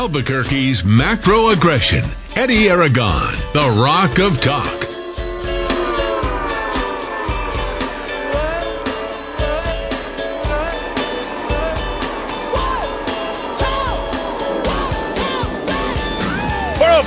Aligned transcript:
Albuquerque's 0.00 0.80
macro 0.80 1.52
aggression. 1.52 2.00
Eddy 2.32 2.72
Aragon, 2.72 3.36
the 3.52 3.68
Rock 3.76 4.16
of 4.16 4.32
Talk. 4.40 4.88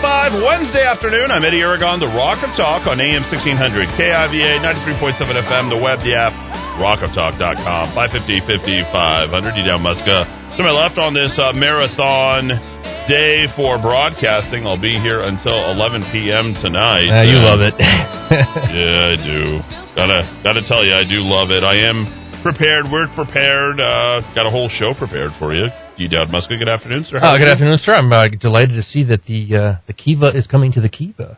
Five 0.02 0.34
Wednesday 0.36 0.84
afternoon. 0.84 1.32
I'm 1.32 1.44
Eddy 1.46 1.62
Aragon, 1.62 2.00
the 2.00 2.12
Rock 2.12 2.44
of 2.44 2.52
Talk 2.58 2.86
on 2.88 3.00
AM 3.00 3.24
1600, 3.32 3.88
KIVA 3.96 4.60
93.7 4.60 5.16
FM, 5.48 5.72
the 5.72 5.80
web, 5.80 6.00
the 6.04 6.12
app, 6.12 6.36
rockoftalk.com, 6.76 7.96
550 7.96 8.44
5500. 8.52 9.56
You 9.56 9.64
Dowd, 9.64 9.82
Muska. 9.82 10.28
To 10.58 10.62
my 10.62 10.72
left 10.76 11.00
on 11.00 11.14
this 11.14 11.32
uh, 11.40 11.54
marathon 11.54 12.73
day 13.08 13.48
for 13.56 13.80
broadcasting. 13.82 14.66
I'll 14.66 14.80
be 14.80 14.96
here 15.00 15.22
until 15.22 15.72
11 15.72 16.08
p.m. 16.12 16.56
tonight. 16.64 17.08
Uh, 17.12 17.24
you 17.28 17.38
love 17.40 17.60
it. 17.60 17.76
yeah, 17.80 19.12
I 19.12 19.16
do. 19.20 19.60
Gotta 19.96 20.42
gotta 20.44 20.64
tell 20.68 20.84
you, 20.84 20.94
I 20.94 21.04
do 21.04 21.22
love 21.22 21.52
it. 21.52 21.64
I 21.64 21.84
am 21.88 22.42
prepared. 22.42 22.86
We're 22.92 23.08
prepared. 23.16 23.80
Uh, 23.80 24.22
got 24.36 24.46
a 24.46 24.52
whole 24.52 24.70
show 24.70 24.94
prepared 24.98 25.32
for 25.38 25.54
you. 25.54 25.68
You 25.98 26.08
Dowd 26.10 26.30
Muska, 26.30 26.58
good 26.58 26.70
afternoon, 26.70 27.06
sir. 27.10 27.20
How 27.20 27.36
oh, 27.36 27.38
good 27.38 27.50
afternoon, 27.50 27.78
sir. 27.78 27.94
I'm 27.94 28.12
uh, 28.12 28.28
delighted 28.40 28.76
to 28.76 28.84
see 28.84 29.04
that 29.06 29.26
the 29.26 29.56
uh, 29.56 29.76
the 29.88 29.94
Kiva 29.94 30.32
is 30.36 30.48
coming 30.48 30.72
to 30.74 30.82
the 30.82 30.90
Kiva. 30.90 31.38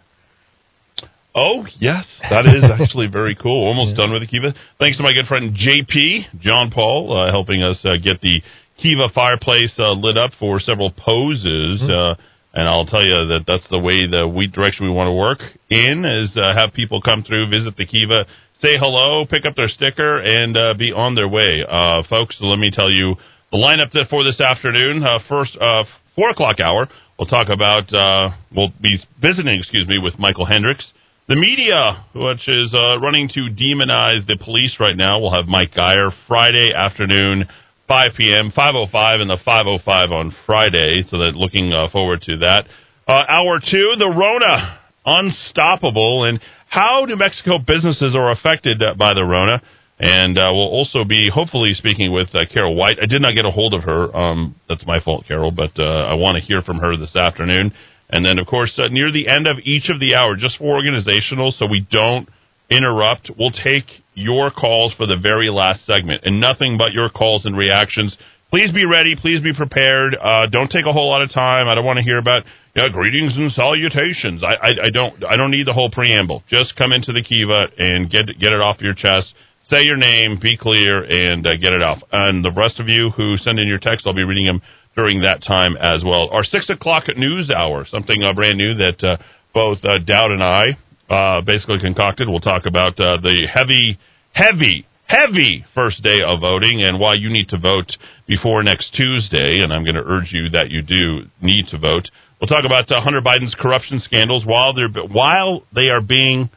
Oh 1.35 1.65
yes, 1.79 2.05
that 2.29 2.45
is 2.45 2.63
actually 2.63 3.07
very 3.07 3.35
cool. 3.35 3.67
Almost 3.67 3.89
yeah. 3.97 4.05
done 4.05 4.13
with 4.13 4.21
the 4.21 4.27
Kiva. 4.27 4.53
Thanks 4.79 4.97
to 4.97 5.03
my 5.03 5.11
good 5.11 5.27
friend 5.27 5.51
JP 5.51 6.39
John 6.39 6.71
Paul 6.71 7.11
uh, 7.11 7.31
helping 7.31 7.61
us 7.61 7.83
uh, 7.83 7.97
get 8.01 8.21
the 8.21 8.41
Kiva 8.81 9.09
fireplace 9.13 9.73
uh, 9.79 9.93
lit 9.93 10.17
up 10.17 10.31
for 10.39 10.59
several 10.59 10.91
poses. 10.91 11.81
Mm-hmm. 11.81 12.21
and 12.53 12.69
I'll 12.69 12.85
tell 12.85 13.03
you 13.03 13.35
that 13.35 13.43
that's 13.47 13.67
the 13.69 13.79
way 13.79 13.99
the 14.09 14.27
we 14.27 14.47
direction 14.47 14.85
we 14.85 14.91
want 14.91 15.07
to 15.07 15.13
work 15.13 15.39
in 15.69 16.05
is 16.05 16.35
have 16.35 16.73
people 16.73 17.01
come 17.01 17.23
through, 17.23 17.49
visit 17.49 17.75
the 17.77 17.85
Kiva, 17.85 18.25
say 18.59 18.75
hello, 18.79 19.25
pick 19.25 19.45
up 19.45 19.55
their 19.55 19.67
sticker, 19.67 20.19
and 20.19 20.55
be 20.77 20.91
on 20.91 21.15
their 21.15 21.27
way. 21.27 21.63
folks, 22.09 22.37
let 22.39 22.59
me 22.59 22.69
tell 22.71 22.91
you 22.91 23.15
the 23.55 23.57
lineup 23.57 24.09
for 24.09 24.23
this 24.23 24.41
afternoon, 24.41 25.03
uh, 25.03 25.19
first 25.29 25.55
uh, 25.55 25.83
four 26.15 26.29
o'clock 26.29 26.59
hour, 26.59 26.89
we'll 27.17 27.27
talk 27.27 27.47
about. 27.49 27.87
Uh, 27.93 28.35
we'll 28.53 28.73
be 28.81 28.99
visiting, 29.21 29.55
excuse 29.57 29.87
me, 29.87 29.95
with 29.97 30.19
Michael 30.19 30.45
Hendricks. 30.45 30.91
The 31.27 31.35
media, 31.35 32.05
which 32.13 32.47
is 32.47 32.73
uh, 32.73 32.99
running 32.99 33.29
to 33.29 33.47
demonize 33.55 34.27
the 34.27 34.37
police 34.43 34.77
right 34.79 34.95
now, 34.95 35.19
will 35.19 35.33
have 35.33 35.47
Mike 35.47 35.73
Geyer 35.73 36.09
Friday 36.27 36.71
afternoon, 36.75 37.45
5 37.87 38.11
p.m., 38.17 38.51
5:05, 38.51 39.21
and 39.21 39.29
the 39.29 39.37
5:05 39.45 40.11
on 40.11 40.35
Friday. 40.45 41.03
So 41.09 41.17
that 41.19 41.35
looking 41.35 41.73
uh, 41.73 41.89
forward 41.91 42.21
to 42.23 42.37
that. 42.37 42.67
Uh, 43.07 43.23
hour 43.27 43.59
two, 43.59 43.93
the 43.97 44.09
Rona, 44.09 44.79
unstoppable, 45.05 46.23
and 46.25 46.39
how 46.67 47.05
New 47.05 47.15
Mexico 47.15 47.59
businesses 47.59 48.15
are 48.15 48.31
affected 48.31 48.81
by 48.97 49.13
the 49.13 49.23
Rona. 49.23 49.61
And 49.97 50.37
uh, 50.37 50.43
we'll 50.51 50.67
also 50.67 51.05
be 51.05 51.29
hopefully 51.33 51.71
speaking 51.73 52.11
with 52.11 52.27
uh, 52.33 52.41
Carol 52.51 52.75
White. 52.75 52.97
I 53.01 53.05
did 53.05 53.21
not 53.21 53.33
get 53.33 53.45
a 53.45 53.51
hold 53.51 53.73
of 53.73 53.83
her. 53.83 54.13
Um, 54.15 54.55
that's 54.67 54.85
my 54.85 54.99
fault, 54.99 55.25
Carol, 55.25 55.51
but 55.51 55.71
uh, 55.79 55.83
I 55.83 56.15
want 56.15 56.35
to 56.35 56.43
hear 56.43 56.61
from 56.61 56.79
her 56.79 56.97
this 56.97 57.15
afternoon. 57.15 57.71
And 58.09 58.25
then, 58.25 58.37
of 58.37 58.45
course, 58.45 58.77
uh, 58.77 58.89
near 58.89 59.11
the 59.11 59.29
end 59.29 59.47
of 59.47 59.57
each 59.63 59.89
of 59.89 59.99
the 59.99 60.15
hour, 60.15 60.35
just 60.35 60.57
for 60.57 60.75
organizational, 60.75 61.51
so 61.51 61.65
we 61.65 61.87
don't 61.89 62.27
interrupt, 62.69 63.31
we'll 63.37 63.51
take 63.51 63.85
your 64.13 64.51
calls 64.51 64.93
for 64.93 65.05
the 65.05 65.17
very 65.21 65.49
last 65.49 65.85
segment 65.85 66.21
and 66.23 66.39
nothing 66.39 66.77
but 66.77 66.93
your 66.93 67.09
calls 67.09 67.45
and 67.45 67.57
reactions. 67.57 68.15
Please 68.49 68.71
be 68.71 68.85
ready. 68.85 69.15
Please 69.15 69.41
be 69.41 69.53
prepared. 69.53 70.15
Uh, 70.15 70.47
don't 70.47 70.71
take 70.71 70.85
a 70.85 70.93
whole 70.93 71.09
lot 71.09 71.21
of 71.21 71.31
time. 71.31 71.67
I 71.67 71.75
don't 71.75 71.85
want 71.85 71.97
to 71.97 72.03
hear 72.03 72.17
about 72.17 72.43
you 72.75 72.83
know, 72.83 72.89
greetings 72.89 73.35
and 73.35 73.51
salutations. 73.51 74.43
I, 74.43 74.55
I, 74.55 74.71
I 74.85 74.89
don't 74.89 75.23
I 75.23 75.35
don't 75.35 75.51
need 75.51 75.67
the 75.67 75.73
whole 75.73 75.89
preamble. 75.89 76.43
Just 76.47 76.75
come 76.75 76.93
into 76.93 77.11
the 77.11 77.23
Kiva 77.23 77.67
and 77.77 78.09
get 78.09 78.27
get 78.39 78.53
it 78.53 78.61
off 78.61 78.79
your 78.81 78.93
chest 78.93 79.33
say 79.67 79.83
your 79.83 79.97
name, 79.97 80.39
be 80.41 80.57
clear, 80.57 81.03
and 81.03 81.45
uh, 81.45 81.55
get 81.59 81.73
it 81.73 81.81
off. 81.81 82.01
And 82.11 82.43
the 82.43 82.51
rest 82.51 82.79
of 82.79 82.87
you 82.87 83.11
who 83.15 83.35
send 83.37 83.59
in 83.59 83.67
your 83.67 83.79
text, 83.79 84.05
I'll 84.05 84.13
be 84.13 84.23
reading 84.23 84.45
them 84.45 84.61
during 84.95 85.21
that 85.21 85.43
time 85.43 85.75
as 85.77 86.03
well. 86.05 86.29
Our 86.29 86.43
six 86.43 86.69
o'clock 86.69 87.05
news 87.17 87.51
hour, 87.51 87.85
something 87.89 88.23
uh, 88.23 88.33
brand 88.33 88.57
new 88.57 88.75
that 88.75 89.03
uh, 89.03 89.17
both 89.53 89.79
uh, 89.83 89.99
Dowd 89.99 90.31
and 90.31 90.43
I 90.43 90.63
uh, 91.09 91.41
basically 91.41 91.79
concocted. 91.79 92.27
We'll 92.29 92.39
talk 92.39 92.65
about 92.65 92.99
uh, 92.99 93.17
the 93.21 93.47
heavy, 93.51 93.97
heavy, 94.33 94.85
heavy 95.07 95.65
first 95.73 96.03
day 96.03 96.19
of 96.25 96.41
voting 96.41 96.81
and 96.83 96.99
why 96.99 97.13
you 97.17 97.29
need 97.29 97.49
to 97.49 97.57
vote 97.57 97.95
before 98.27 98.63
next 98.63 98.93
Tuesday. 98.95 99.61
And 99.61 99.71
I'm 99.71 99.83
going 99.83 99.95
to 99.95 100.05
urge 100.05 100.31
you 100.31 100.49
that 100.49 100.71
you 100.71 100.81
do 100.81 101.29
need 101.41 101.67
to 101.69 101.77
vote. 101.77 102.09
We'll 102.39 102.47
talk 102.47 102.65
about 102.65 102.89
Hunter 102.89 103.21
Biden's 103.21 103.55
corruption 103.57 103.99
scandals 103.99 104.45
while 104.45 104.73
they're 104.73 104.91
while 105.07 105.63
they 105.73 105.89
are 105.89 106.01
being 106.01 106.49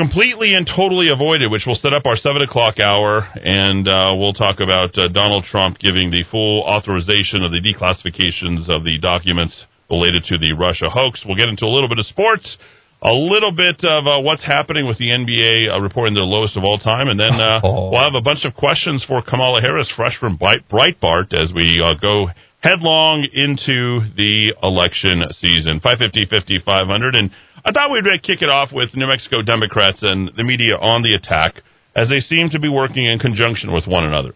completely 0.00 0.54
and 0.54 0.64
totally 0.64 1.12
avoided, 1.12 1.50
which 1.50 1.66
will 1.66 1.76
set 1.76 1.92
up 1.92 2.06
our 2.06 2.16
7 2.16 2.40
o'clock 2.40 2.80
hour, 2.80 3.28
and 3.36 3.86
uh, 3.86 4.16
we'll 4.16 4.32
talk 4.32 4.56
about 4.60 4.96
uh, 4.96 5.08
Donald 5.12 5.44
Trump 5.44 5.78
giving 5.78 6.10
the 6.10 6.24
full 6.30 6.62
authorization 6.64 7.44
of 7.44 7.52
the 7.52 7.60
declassifications 7.60 8.64
of 8.72 8.84
the 8.84 8.96
documents 8.96 9.52
related 9.90 10.24
to 10.24 10.38
the 10.38 10.56
Russia 10.56 10.88
hoax. 10.88 11.20
We'll 11.26 11.36
get 11.36 11.48
into 11.48 11.66
a 11.66 11.72
little 11.72 11.88
bit 11.88 11.98
of 11.98 12.06
sports, 12.06 12.56
a 13.02 13.12
little 13.12 13.52
bit 13.52 13.80
of 13.82 14.06
uh, 14.06 14.20
what's 14.20 14.44
happening 14.44 14.86
with 14.86 14.98
the 14.98 15.08
NBA 15.08 15.72
uh, 15.72 15.80
reporting 15.80 16.14
their 16.14 16.24
lowest 16.24 16.56
of 16.56 16.64
all 16.64 16.78
time, 16.78 17.08
and 17.08 17.18
then 17.18 17.40
uh, 17.40 17.60
oh. 17.64 17.90
we'll 17.90 18.04
have 18.04 18.14
a 18.14 18.20
bunch 18.20 18.44
of 18.44 18.54
questions 18.54 19.04
for 19.08 19.22
Kamala 19.22 19.60
Harris, 19.60 19.90
fresh 19.96 20.18
from 20.18 20.36
Breitbart, 20.36 21.32
as 21.32 21.52
we 21.54 21.80
uh, 21.82 21.94
go 22.00 22.28
headlong 22.60 23.24
into 23.32 24.04
the 24.16 24.52
election 24.62 25.24
season. 25.40 25.80
550, 25.80 26.28
50, 26.28 26.60
500, 26.60 27.14
and 27.16 27.30
I 27.64 27.72
thought 27.72 27.90
we'd 27.90 28.04
kick 28.22 28.42
it 28.42 28.50
off 28.50 28.70
with 28.72 28.94
New 28.94 29.06
Mexico 29.06 29.40
Democrats 29.40 30.00
and 30.02 30.30
the 30.36 30.44
media 30.44 30.76
on 30.76 31.02
the 31.02 31.16
attack 31.16 31.62
as 31.96 32.08
they 32.08 32.20
seem 32.20 32.50
to 32.50 32.60
be 32.60 32.68
working 32.68 33.04
in 33.04 33.18
conjunction 33.18 33.72
with 33.72 33.86
one 33.86 34.04
another. 34.04 34.32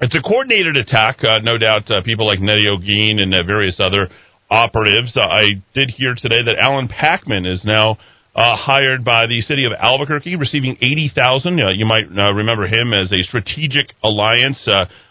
It's 0.00 0.14
a 0.14 0.20
coordinated 0.20 0.76
attack, 0.76 1.24
uh, 1.24 1.38
no 1.42 1.56
doubt. 1.56 1.90
Uh, 1.90 2.02
people 2.02 2.26
like 2.26 2.40
Neri 2.40 2.66
Holguin 2.66 3.22
and 3.22 3.32
uh, 3.32 3.42
various 3.46 3.80
other 3.80 4.10
operatives. 4.50 5.16
Uh, 5.16 5.26
I 5.26 5.48
did 5.74 5.90
hear 5.90 6.14
today 6.14 6.42
that 6.44 6.58
Alan 6.58 6.88
Packman 6.88 7.46
is 7.46 7.64
now 7.64 7.98
uh, 8.34 8.56
hired 8.56 9.04
by 9.04 9.26
the 9.26 9.40
city 9.40 9.64
of 9.64 9.72
Albuquerque, 9.72 10.36
receiving 10.36 10.76
eighty 10.82 11.10
thousand. 11.14 11.60
Uh, 11.60 11.70
you 11.70 11.86
might 11.86 12.08
remember 12.10 12.66
him 12.66 12.92
as 12.92 13.12
a 13.12 13.22
strategic 13.22 13.94
alliance 14.04 14.68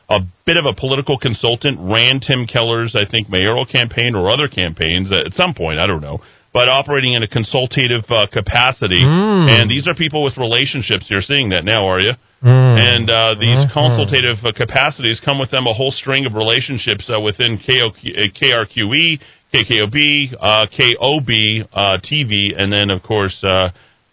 a 0.08 0.20
bit 0.46 0.58
of 0.58 0.66
a 0.66 0.80
political 0.80 1.18
consultant, 1.18 1.80
ran 1.82 2.20
Tim 2.20 2.46
Keller's, 2.46 2.96
I 2.96 3.10
think, 3.10 3.28
mayoral 3.28 3.66
campaign 3.66 4.14
or 4.14 4.30
other 4.30 4.48
campaigns 4.48 5.12
at 5.12 5.34
some 5.34 5.56
point. 5.56 5.80
I 5.80 5.88
don't 5.88 6.02
know 6.02 6.22
but 6.56 6.72
operating 6.72 7.12
in 7.12 7.22
a 7.22 7.28
consultative 7.28 8.06
uh, 8.08 8.28
capacity. 8.32 9.04
Mm. 9.04 9.52
And 9.52 9.70
these 9.70 9.90
are 9.90 9.94
people 9.94 10.24
with 10.24 10.38
relationships. 10.38 11.04
You're 11.10 11.22
seeing 11.22 11.50
that 11.50 11.66
now, 11.66 11.86
are 11.86 12.00
you? 12.00 12.14
Mm. 12.42 12.80
And 12.80 13.10
uh, 13.12 13.36
these 13.36 13.60
mm-hmm. 13.60 13.76
consultative 13.76 14.40
uh, 14.40 14.56
capacities 14.56 15.20
come 15.20 15.38
with 15.38 15.52
them 15.52 15.68
a 15.68 15.74
whole 15.74 15.92
string 15.92 16.26
of 16.26 16.34
relationships 16.34 17.12
uh, 17.12 17.20
within 17.20 17.60
KRQE, 17.60 19.20
KKOB, 19.54 20.34
uh, 20.40 20.66
KOB 20.72 21.68
uh, 21.74 22.00
TV, 22.00 22.56
and 22.58 22.72
then, 22.72 22.90
of 22.90 23.04
course, 23.04 23.36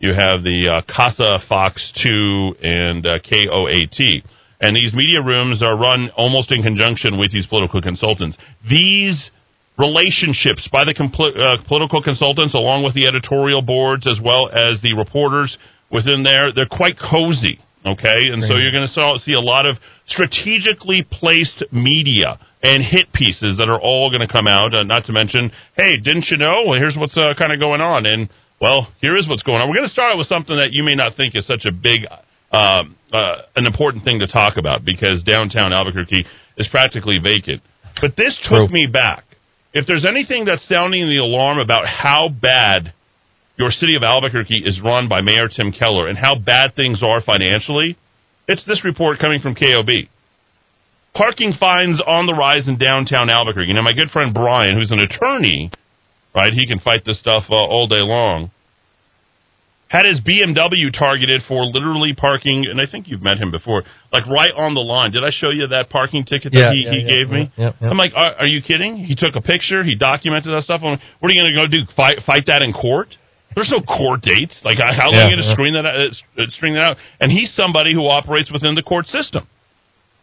you 0.01 0.11
have 0.11 0.43
the 0.43 0.83
KASA 0.89 1.47
Fox 1.49 1.93
2 2.03 2.57
and 2.61 3.05
KOAT. 3.05 4.25
And 4.61 4.75
these 4.75 4.93
media 4.93 5.23
rooms 5.25 5.63
are 5.63 5.79
run 5.79 6.11
almost 6.17 6.51
in 6.51 6.65
conjunction 6.65 7.21
with 7.21 7.31
these 7.31 7.47
political 7.47 7.81
consultants. 7.81 8.37
These 8.69 9.31
relationships 9.79 10.69
by 10.71 10.85
the 10.85 10.95
compl- 10.95 11.33
uh, 11.33 11.63
political 11.67 12.03
consultants 12.03 12.55
along 12.55 12.85
with 12.85 12.95
the 12.95 13.09
editorial 13.09 13.63
boards 13.63 14.07
as 14.07 14.21
well 14.23 14.49
as 14.53 14.81
the 14.83 14.93
reporters 14.93 15.57
within 15.91 16.23
there. 16.23 16.53
They're 16.53 16.71
quite 16.71 16.99
cozy, 16.99 17.59
okay? 17.85 18.21
And 18.29 18.45
Great. 18.45 18.49
so 18.49 18.57
you're 18.57 18.73
going 18.73 18.89
to 18.89 19.19
see 19.25 19.33
a 19.33 19.41
lot 19.41 19.65
of 19.67 19.77
strategically 20.07 21.07
placed 21.09 21.65
media 21.73 22.39
and 22.63 22.85
hit 22.85 23.13
pieces 23.13 23.59
that 23.59 23.69
are 23.69 23.81
all 23.81 24.11
going 24.11 24.27
to 24.27 24.33
come 24.33 24.47
out. 24.47 24.75
Uh, 24.75 24.85
not 24.85 25.05
to 25.07 25.13
mention, 25.13 25.51
hey, 25.77 25.93
didn't 25.97 26.27
you 26.31 26.37
know? 26.37 26.65
Well, 26.69 26.79
here's 26.79 26.97
what's 26.97 27.17
uh, 27.17 27.35
kind 27.37 27.53
of 27.53 27.59
going 27.59 27.81
on. 27.81 28.07
And, 28.07 28.29
well, 28.61 28.93
here 29.01 29.17
is 29.17 29.29
what's 29.29 29.43
going 29.43 29.61
on. 29.61 29.69
We're 29.69 29.77
going 29.83 29.89
to 29.89 29.93
start 29.93 30.13
out 30.13 30.19
with 30.19 30.29
something 30.29 30.55
that 30.55 30.73
you 30.73 30.85
may 30.85 30.95
not 30.95 31.17
think 31.17 31.35
is 31.35 31.47
such 31.47 31.65
a 31.65 31.73
big, 31.73 32.07
um, 32.53 32.95
uh, 33.13 33.49
an 33.57 33.67
important 33.67 34.05
thing 34.05 34.21
to 34.21 34.29
talk 34.29 34.57
about 34.59 34.85
because 34.85 35.23
downtown 35.25 35.73
Albuquerque 35.73 36.25
is 36.57 36.69
practically 36.71 37.17
vacant. 37.23 37.63
But 38.01 38.17
this 38.17 38.39
took 38.49 38.69
True. 38.69 38.73
me 38.73 38.87
back 38.87 39.25
if 39.75 39.87
there's 39.87 40.07
anything 40.07 40.45
that's 40.45 40.69
sounding 40.69 41.09
the 41.09 41.19
alarm 41.19 41.59
about 41.59 41.87
how 41.87 42.29
bad 42.29 42.93
your 43.57 43.71
city 43.71 43.97
of 43.97 44.03
Albuquerque 44.03 44.63
is 44.65 44.81
run 44.83 45.09
by 45.09 45.21
Mayor 45.23 45.49
Tim 45.49 45.73
Keller 45.73 46.09
and 46.09 46.19
how 46.19 46.35
bad 46.35 46.75
things 46.75 47.03
are 47.03 47.21
financially, 47.21 47.97
it's 48.49 48.65
this 48.67 48.85
report 48.85 49.19
coming 49.19 49.41
from 49.41 49.55
KOB. 49.55 50.09
Parking 51.15 51.53
fines 51.59 52.01
on 52.07 52.27
the 52.27 52.35
rise 52.35 52.67
in 52.67 52.79
downtown 52.79 53.31
Albuquerque. 53.31 53.73
Now, 53.73 53.83
my 53.83 53.93
good 53.93 54.11
friend 54.11 54.33
Brian, 54.33 54.77
who's 54.77 54.91
an 54.91 55.01
attorney, 55.01 55.71
right, 56.35 56.53
he 56.53 56.67
can 56.67 56.81
fight 56.81 57.05
this 57.05 57.19
stuff 57.21 57.45
uh, 57.51 57.55
all 57.55 57.87
day 57.87 58.01
long, 58.01 58.51
had 59.93 60.09
his 60.09 60.25
BMW 60.25 60.89
targeted 60.89 61.43
for 61.47 61.69
literally 61.69 62.17
parking, 62.17 62.65
and 62.65 62.81
I 62.81 62.89
think 62.91 63.09
you've 63.13 63.21
met 63.21 63.37
him 63.37 63.51
before, 63.53 63.85
like 64.11 64.25
right 64.25 64.51
on 64.57 64.73
the 64.73 64.81
line. 64.81 65.13
Did 65.13 65.21
I 65.23 65.29
show 65.29 65.51
you 65.53 65.69
that 65.69 65.91
parking 65.93 66.25
ticket 66.25 66.57
that 66.57 66.59
Yeah, 66.59 66.73
he, 66.73 66.81
yeah, 66.81 66.93
he 66.97 67.01
yeah, 67.05 67.13
gave 67.13 67.29
me? 67.29 67.53
I'm 67.85 68.01
like, 68.01 68.17
are, 68.17 68.41
are 68.41 68.47
you 68.49 68.63
kidding? 68.65 69.05
He 69.05 69.15
took 69.15 69.37
a 69.37 69.45
picture, 69.45 69.85
he 69.85 69.95
documented 69.95 70.49
that 70.49 70.65
stuff. 70.65 70.81
I'm 70.83 70.97
like, 70.97 71.05
what 71.21 71.29
are 71.29 71.35
you 71.37 71.43
going 71.45 71.53
to 71.53 71.59
go 71.61 71.69
do? 71.69 71.85
Fight, 71.93 72.25
fight 72.25 72.49
that 72.49 72.63
in 72.65 72.73
court? 72.73 73.13
There's 73.55 73.69
no 73.69 73.85
court 73.85 74.23
dates. 74.23 74.57
Like, 74.65 74.79
how 74.81 75.13
long 75.13 75.29
are 75.29 75.29
you 75.29 75.37
going 75.37 75.45
to 75.45 75.53
screen 75.53 75.75
that 75.77 75.85
out, 75.85 76.01
uh, 76.01 76.49
string 76.57 76.73
that 76.73 76.81
out? 76.81 76.97
And 77.21 77.31
he's 77.31 77.53
somebody 77.53 77.93
who 77.93 78.09
operates 78.09 78.51
within 78.51 78.75
the 78.75 78.83
court 78.83 79.13
system. 79.13 79.47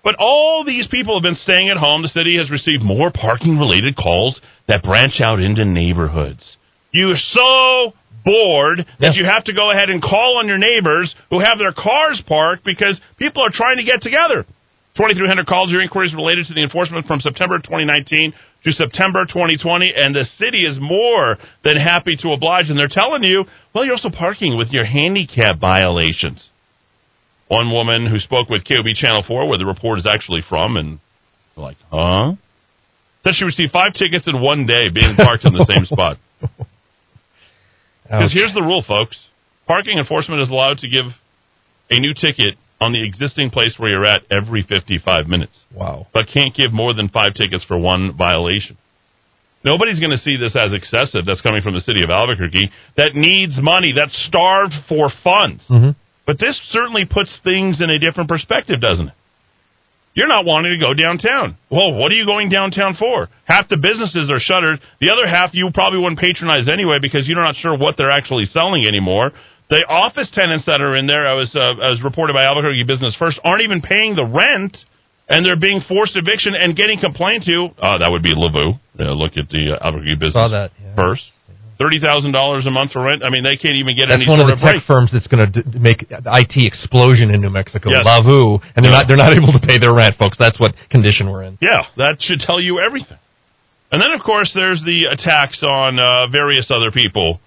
But 0.03 0.15
all 0.17 0.65
these 0.65 0.87
people 0.87 1.13
have 1.13 1.21
been 1.21 1.37
staying 1.37 1.69
at 1.69 1.77
home. 1.77 2.01
The 2.01 2.09
city 2.09 2.41
has 2.41 2.49
received 2.49 2.81
more 2.81 3.11
parking 3.13 3.59
related 3.59 3.95
calls 3.95 4.41
that 4.67 4.81
branch 4.81 5.21
out 5.21 5.39
into 5.39 5.61
neighborhoods. 5.61 6.57
You're 6.89 7.21
so 7.21 7.93
bored 8.25 8.85
that 8.99 9.15
Yeah. 9.15 9.21
you 9.21 9.25
have 9.25 9.43
to 9.45 9.53
go 9.53 9.71
ahead 9.71 9.89
and 9.89 10.01
call 10.01 10.37
on 10.39 10.47
your 10.47 10.57
neighbors 10.57 11.13
who 11.29 11.39
have 11.39 11.57
their 11.57 11.71
cars 11.71 12.21
parked 12.27 12.63
because 12.65 12.99
people 13.17 13.43
are 13.43 13.49
trying 13.51 13.77
to 13.77 13.83
get 13.83 14.01
together. 14.01 14.45
2,300 14.95 15.45
calls 15.47 15.71
or 15.73 15.81
inquiries 15.81 16.13
related 16.13 16.45
to 16.47 16.53
the 16.53 16.61
enforcement 16.63 17.05
from 17.07 17.21
September 17.21 17.57
2019 17.59 18.33
to 18.65 18.71
September 18.73 19.23
2020, 19.25 19.93
and 19.95 20.13
the 20.13 20.25
city 20.37 20.65
is 20.65 20.77
more 20.81 21.37
than 21.63 21.77
happy 21.77 22.17
to 22.17 22.33
oblige. 22.33 22.69
And 22.69 22.77
they're 22.77 22.89
telling 22.91 23.23
you, 23.23 23.45
well, 23.73 23.85
you're 23.85 23.93
also 23.93 24.09
parking 24.09 24.57
with 24.57 24.69
your 24.71 24.83
handicap 24.83 25.59
violations. 25.59 26.49
One 27.47 27.71
woman 27.71 28.05
who 28.07 28.19
spoke 28.19 28.49
with 28.49 28.65
KOB 28.65 28.93
Channel 28.95 29.23
4, 29.25 29.47
where 29.47 29.57
the 29.57 29.65
report 29.65 29.99
is 29.99 30.05
actually 30.05 30.41
from, 30.49 30.75
and 30.75 30.99
like, 31.55 31.77
huh? 31.89 32.33
Said 33.23 33.33
she 33.35 33.45
received 33.45 33.71
five 33.71 33.93
tickets 33.93 34.27
in 34.27 34.41
one 34.41 34.65
day 34.65 34.89
being 34.93 35.15
parked 35.15 35.45
in 35.45 35.53
the 35.53 35.65
same 35.71 35.85
spot. 35.85 36.17
Because 38.09 38.31
Ouch. 38.31 38.33
here's 38.33 38.53
the 38.53 38.61
rule, 38.63 38.83
folks. 38.85 39.17
Parking 39.67 39.99
enforcement 39.99 40.41
is 40.41 40.49
allowed 40.49 40.79
to 40.79 40.89
give 40.89 41.05
a 41.91 41.99
new 41.99 42.13
ticket 42.13 42.55
on 42.81 42.91
the 42.93 43.03
existing 43.05 43.49
place 43.51 43.75
where 43.77 43.91
you're 43.91 44.05
at 44.05 44.23
every 44.31 44.61
55 44.63 45.27
minutes, 45.27 45.51
Wow. 45.73 46.07
but 46.13 46.27
can't 46.33 46.55
give 46.55 46.73
more 46.73 46.93
than 46.93 47.09
five 47.09 47.33
tickets 47.35 47.63
for 47.65 47.77
one 47.77 48.13
violation. 48.13 48.77
Nobody's 49.63 49.99
going 49.99 50.11
to 50.11 50.17
see 50.17 50.37
this 50.37 50.55
as 50.55 50.73
excessive. 50.73 51.25
That's 51.25 51.41
coming 51.41 51.61
from 51.61 51.73
the 51.75 51.81
city 51.81 52.01
of 52.03 52.09
Albuquerque 52.09 52.71
that 52.95 53.11
needs 53.13 53.59
money, 53.61 53.91
that's 53.95 54.15
starved 54.27 54.73
for 54.87 55.09
funds. 55.23 55.65
Mhm. 55.69 55.95
But 56.25 56.39
this 56.39 56.57
certainly 56.71 57.05
puts 57.05 57.35
things 57.43 57.81
in 57.81 57.89
a 57.89 57.99
different 57.99 58.29
perspective, 58.29 58.79
doesn't 58.79 59.09
it? 59.09 59.13
You're 60.19 60.27
not 60.27 60.43
wanting 60.43 60.75
to 60.75 60.83
go 60.83 60.91
downtown. 60.91 61.55
Well, 61.71 61.95
what 61.95 62.11
are 62.11 62.19
you 62.19 62.27
going 62.27 62.51
downtown 62.51 62.99
for? 62.99 63.31
Half 63.47 63.71
the 63.71 63.79
businesses 63.79 64.27
are 64.27 64.43
shuttered. 64.43 64.83
The 64.99 65.15
other 65.15 65.23
half 65.23 65.55
you 65.55 65.71
probably 65.73 66.03
wouldn't 66.03 66.19
patronize 66.19 66.67
anyway 66.67 66.99
because 66.99 67.23
you're 67.23 67.39
not 67.39 67.55
sure 67.55 67.71
what 67.79 67.95
they're 67.95 68.11
actually 68.11 68.43
selling 68.51 68.83
anymore. 68.83 69.31
The 69.71 69.79
office 69.87 70.27
tenants 70.35 70.67
that 70.67 70.83
are 70.83 70.99
in 70.99 71.07
there, 71.07 71.23
I 71.23 71.39
was 71.39 71.55
uh, 71.55 71.79
as 71.79 72.03
reported 72.03 72.35
by 72.35 72.43
Albuquerque 72.43 72.83
Business 72.83 73.15
First, 73.15 73.39
aren't 73.47 73.63
even 73.63 73.79
paying 73.79 74.19
the 74.19 74.27
rent, 74.27 74.75
and 75.31 75.47
they're 75.47 75.55
being 75.55 75.79
forced 75.87 76.19
eviction 76.19 76.51
and 76.51 76.75
getting 76.75 76.99
complained 76.99 77.47
to. 77.47 77.71
Uh, 77.79 78.03
that 78.03 78.11
would 78.11 78.19
be 78.19 78.35
Lavu. 78.35 78.75
Uh, 78.99 79.15
look 79.15 79.39
at 79.39 79.47
the 79.47 79.79
uh, 79.79 79.87
Albuquerque 79.87 80.19
Business 80.19 80.51
that, 80.51 80.75
yeah. 80.83 80.99
First. 80.99 81.31
Thirty 81.79 81.99
thousand 81.99 82.33
dollars 82.33 82.67
a 82.67 82.71
month 82.71 82.91
for 82.91 83.01
rent. 83.01 83.23
I 83.23 83.29
mean, 83.29 83.41
they 83.41 83.55
can't 83.55 83.75
even 83.79 83.95
get 83.95 84.09
That's 84.11 84.19
any 84.21 84.27
one 84.29 84.41
of 84.43 84.47
the 84.47 84.53
of 84.53 84.59
tech 84.59 84.83
break. 84.83 84.83
firms 84.83 85.11
that's 85.15 85.27
going 85.27 85.49
to 85.49 85.63
d- 85.63 85.79
make 85.79 86.09
the 86.09 86.19
IT 86.27 86.59
explosion 86.67 87.31
in 87.31 87.39
New 87.39 87.49
Mexico. 87.49 87.89
Yes. 87.89 88.03
Lavu, 88.05 88.59
and 88.75 88.83
they're 88.83 88.91
Yeah. 88.91 88.99
not 88.99 89.07
they're 89.07 89.15
not 89.17 89.31
able 89.31 89.53
to 89.55 89.63
pay 89.63 89.77
their 89.79 89.93
rent, 89.95 90.15
folks. 90.19 90.37
That's 90.37 90.59
what 90.59 90.75
condition 90.91 91.31
we're 91.31 91.43
in. 91.43 91.57
Yeah, 91.61 91.87
that 91.95 92.19
should 92.21 92.41
tell 92.41 92.59
you 92.59 92.79
everything. 92.83 93.17
And 93.91 94.01
then, 94.03 94.11
of 94.11 94.21
course, 94.21 94.51
there's 94.53 94.83
the 94.83 95.05
attacks 95.05 95.63
on 95.63 95.99
uh, 95.99 96.27
various 96.27 96.69
other 96.69 96.91
people, 96.91 97.39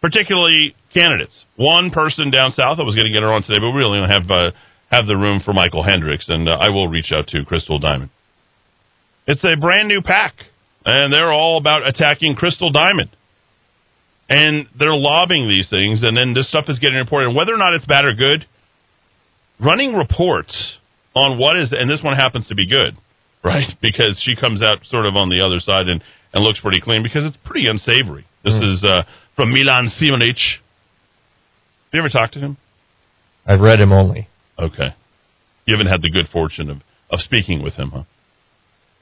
particularly 0.00 0.74
candidates. 0.94 1.34
One 1.56 1.90
person 1.90 2.30
down 2.30 2.52
south, 2.52 2.78
I 2.78 2.82
was 2.84 2.94
going 2.94 3.06
to 3.10 3.12
get 3.12 3.22
her 3.22 3.32
on 3.34 3.42
today, 3.42 3.58
but 3.58 3.70
we 3.74 3.78
really 3.82 3.98
don't 3.98 4.08
have 4.14 4.30
uh, 4.30 4.50
have 4.92 5.06
the 5.06 5.16
room 5.16 5.40
for 5.44 5.52
Michael 5.52 5.82
Hendricks, 5.82 6.26
and 6.28 6.48
uh, 6.48 6.56
I 6.60 6.70
will 6.70 6.86
reach 6.86 7.10
out 7.12 7.26
to 7.34 7.44
Crystal 7.44 7.80
Diamond. 7.80 8.10
It's 9.26 9.42
a 9.44 9.56
brand 9.60 9.88
new 9.88 10.00
pack, 10.00 10.34
and 10.86 11.12
they're 11.12 11.32
all 11.32 11.58
about 11.58 11.86
attacking 11.86 12.36
Crystal 12.36 12.70
Diamond. 12.70 13.10
And 14.30 14.66
they're 14.78 14.94
lobbying 14.94 15.48
these 15.48 15.68
things, 15.68 16.04
and 16.04 16.16
then 16.16 16.34
this 16.34 16.48
stuff 16.48 16.66
is 16.68 16.78
getting 16.78 16.96
reported. 16.96 17.26
And 17.26 17.36
whether 17.36 17.52
or 17.52 17.56
not 17.58 17.74
it's 17.74 17.84
bad 17.84 18.04
or 18.04 18.14
good, 18.14 18.46
running 19.58 19.94
reports 19.94 20.76
on 21.14 21.36
what 21.36 21.58
is, 21.58 21.74
and 21.76 21.90
this 21.90 22.00
one 22.02 22.16
happens 22.16 22.46
to 22.46 22.54
be 22.54 22.68
good, 22.68 22.94
right? 23.42 23.66
Because 23.82 24.20
she 24.22 24.36
comes 24.36 24.62
out 24.62 24.84
sort 24.84 25.04
of 25.06 25.16
on 25.16 25.28
the 25.30 25.42
other 25.44 25.58
side 25.58 25.88
and, 25.88 26.00
and 26.32 26.44
looks 26.44 26.60
pretty 26.60 26.80
clean 26.80 27.02
because 27.02 27.24
it's 27.24 27.36
pretty 27.44 27.68
unsavory. 27.68 28.24
This 28.44 28.54
is 28.54 28.84
uh, 28.84 29.02
from 29.34 29.52
Milan 29.52 29.90
Simonich. 30.00 30.60
You 31.92 31.98
ever 31.98 32.08
talked 32.08 32.34
to 32.34 32.38
him? 32.38 32.56
I've 33.44 33.60
read 33.60 33.80
him 33.80 33.92
only. 33.92 34.28
Okay. 34.58 34.94
You 35.66 35.76
haven't 35.76 35.90
had 35.90 36.02
the 36.02 36.10
good 36.10 36.28
fortune 36.32 36.70
of, 36.70 36.78
of 37.10 37.20
speaking 37.20 37.62
with 37.62 37.74
him, 37.74 37.90
huh? 37.90 38.02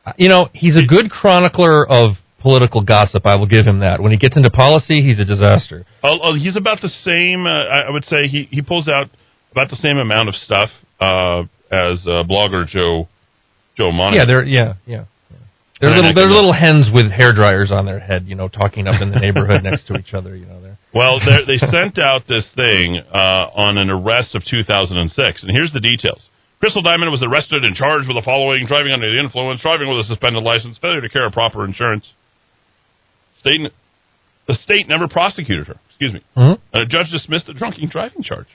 Uh, 0.06 0.12
You 0.16 0.30
know, 0.30 0.48
he's 0.54 0.76
a 0.76 0.86
good 0.86 1.10
chronicler 1.10 1.86
of 1.86 2.12
political 2.40 2.82
gossip. 2.82 3.26
I 3.26 3.36
will 3.36 3.46
give 3.46 3.66
him 3.66 3.80
that. 3.80 4.00
When 4.00 4.12
he 4.12 4.18
gets 4.18 4.36
into 4.36 4.50
policy, 4.50 5.02
he's 5.02 5.18
a 5.18 5.24
disaster. 5.24 5.84
Oh, 6.02 6.14
oh, 6.22 6.34
he's 6.34 6.56
about 6.56 6.80
the 6.80 6.88
same. 6.88 7.46
Uh, 7.46 7.86
I 7.86 7.90
would 7.90 8.04
say 8.04 8.28
he, 8.28 8.48
he 8.50 8.62
pulls 8.62 8.88
out 8.88 9.10
about 9.52 9.70
the 9.70 9.76
same 9.76 9.98
amount 9.98 10.28
of 10.28 10.34
stuff 10.34 10.70
uh, 11.00 11.42
as 11.70 12.00
uh, 12.06 12.22
blogger 12.24 12.66
Joe 12.66 13.08
Joe 13.76 13.92
Monahan. 13.92 14.14
Yeah, 14.14 14.24
they're 14.26 14.44
yeah, 14.44 14.74
yeah. 14.86 15.04
yeah. 15.30 15.36
They're 15.80 15.90
little 15.90 16.14
they're 16.14 16.30
little 16.30 16.52
hens 16.52 16.90
with 16.92 17.10
hair 17.10 17.32
dryers 17.32 17.70
on 17.70 17.86
their 17.86 18.00
head, 18.00 18.26
you 18.26 18.34
know, 18.34 18.48
talking 18.48 18.88
up 18.88 19.00
in 19.00 19.10
the 19.10 19.20
neighborhood 19.20 19.62
next 19.62 19.86
to 19.86 19.94
each 19.94 20.12
other. 20.12 20.34
You 20.34 20.46
know, 20.46 20.60
they're 20.60 20.78
Well, 20.94 21.14
they're- 21.22 21.46
sent 21.70 21.98
out 21.98 22.26
this 22.26 22.48
thing 22.56 23.00
uh, 23.12 23.46
on 23.54 23.78
an 23.78 23.90
arrest 23.90 24.34
of 24.34 24.42
2006, 24.44 25.42
and 25.42 25.50
here's 25.52 25.72
the 25.72 25.80
details. 25.80 26.26
Crystal 26.58 26.82
Diamond 26.82 27.12
was 27.12 27.22
arrested 27.22 27.64
and 27.64 27.76
charged 27.76 28.08
with 28.08 28.16
the 28.16 28.22
following: 28.24 28.66
driving 28.66 28.90
under 28.92 29.06
the 29.06 29.20
influence, 29.20 29.62
driving 29.62 29.86
with 29.88 30.02
a 30.04 30.08
suspended 30.08 30.42
license, 30.42 30.78
failure 30.78 31.00
to 31.00 31.08
carry 31.08 31.30
proper 31.30 31.64
insurance. 31.64 32.10
State, 33.38 33.60
the 34.46 34.54
state 34.54 34.88
never 34.88 35.08
prosecuted 35.08 35.66
her. 35.68 35.76
Excuse 35.88 36.12
me. 36.12 36.22
Mhm. 36.36 36.58
And 36.72 36.82
a 36.82 36.86
judge 36.86 37.10
dismissed 37.10 37.46
the 37.46 37.54
drunken 37.54 37.88
driving 37.88 38.22
charge. 38.22 38.46